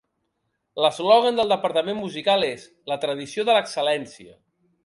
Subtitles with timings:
[0.85, 4.39] L'eslògan del departament musical és "La tradició de l'excel·lència".